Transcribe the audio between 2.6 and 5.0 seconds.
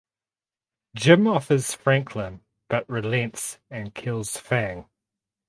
but relents and kills Fang.